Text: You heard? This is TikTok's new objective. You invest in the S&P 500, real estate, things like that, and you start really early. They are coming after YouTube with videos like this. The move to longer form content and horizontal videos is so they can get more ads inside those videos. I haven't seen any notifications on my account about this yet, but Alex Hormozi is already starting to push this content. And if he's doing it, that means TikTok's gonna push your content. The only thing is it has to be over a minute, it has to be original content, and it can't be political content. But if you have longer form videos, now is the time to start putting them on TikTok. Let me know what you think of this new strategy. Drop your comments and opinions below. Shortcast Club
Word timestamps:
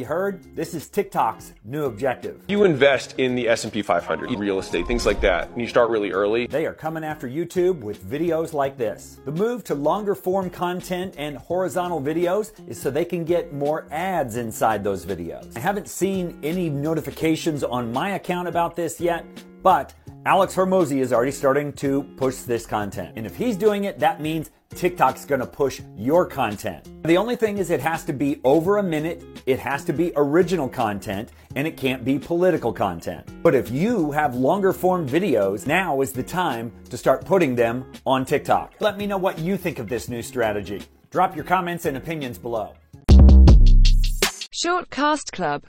You 0.00 0.06
heard? 0.06 0.56
This 0.56 0.72
is 0.72 0.88
TikTok's 0.88 1.52
new 1.62 1.84
objective. 1.84 2.42
You 2.48 2.64
invest 2.64 3.16
in 3.18 3.34
the 3.34 3.46
S&P 3.50 3.82
500, 3.82 4.30
real 4.30 4.58
estate, 4.58 4.86
things 4.86 5.04
like 5.04 5.20
that, 5.20 5.50
and 5.50 5.60
you 5.60 5.66
start 5.66 5.90
really 5.90 6.10
early. 6.10 6.46
They 6.46 6.64
are 6.64 6.72
coming 6.72 7.04
after 7.04 7.28
YouTube 7.28 7.80
with 7.80 8.02
videos 8.02 8.54
like 8.54 8.78
this. 8.78 9.20
The 9.26 9.32
move 9.32 9.62
to 9.64 9.74
longer 9.74 10.14
form 10.14 10.48
content 10.48 11.16
and 11.18 11.36
horizontal 11.36 12.00
videos 12.00 12.52
is 12.66 12.80
so 12.80 12.90
they 12.90 13.04
can 13.04 13.24
get 13.26 13.52
more 13.52 13.86
ads 13.90 14.36
inside 14.36 14.82
those 14.82 15.04
videos. 15.04 15.54
I 15.54 15.60
haven't 15.60 15.90
seen 15.90 16.40
any 16.42 16.70
notifications 16.70 17.62
on 17.62 17.92
my 17.92 18.12
account 18.12 18.48
about 18.48 18.76
this 18.76 19.02
yet, 19.02 19.26
but 19.62 19.92
Alex 20.24 20.54
Hormozi 20.54 21.00
is 21.00 21.12
already 21.12 21.30
starting 21.30 21.74
to 21.74 22.04
push 22.16 22.36
this 22.38 22.64
content. 22.64 23.12
And 23.16 23.26
if 23.26 23.36
he's 23.36 23.56
doing 23.56 23.84
it, 23.84 23.98
that 23.98 24.22
means 24.22 24.50
TikTok's 24.74 25.24
gonna 25.24 25.46
push 25.46 25.80
your 25.96 26.26
content. 26.26 26.88
The 27.04 27.16
only 27.16 27.36
thing 27.36 27.58
is 27.58 27.70
it 27.70 27.80
has 27.80 28.04
to 28.04 28.12
be 28.12 28.40
over 28.44 28.78
a 28.78 28.82
minute, 28.82 29.24
it 29.46 29.58
has 29.58 29.84
to 29.84 29.92
be 29.92 30.12
original 30.16 30.68
content, 30.68 31.30
and 31.56 31.66
it 31.66 31.76
can't 31.76 32.04
be 32.04 32.18
political 32.18 32.72
content. 32.72 33.28
But 33.42 33.54
if 33.54 33.70
you 33.70 34.10
have 34.12 34.34
longer 34.34 34.72
form 34.72 35.08
videos, 35.08 35.66
now 35.66 36.00
is 36.00 36.12
the 36.12 36.22
time 36.22 36.72
to 36.90 36.96
start 36.96 37.24
putting 37.24 37.54
them 37.54 37.90
on 38.06 38.24
TikTok. 38.24 38.74
Let 38.80 38.98
me 38.98 39.06
know 39.06 39.18
what 39.18 39.38
you 39.38 39.56
think 39.56 39.78
of 39.78 39.88
this 39.88 40.08
new 40.08 40.22
strategy. 40.22 40.82
Drop 41.10 41.34
your 41.34 41.44
comments 41.44 41.86
and 41.86 41.96
opinions 41.96 42.38
below. 42.38 42.74
Shortcast 44.62 45.32
Club 45.32 45.58